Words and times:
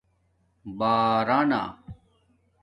بارانہ 0.79 1.63